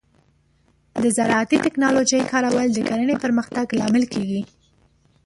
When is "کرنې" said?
2.89-3.15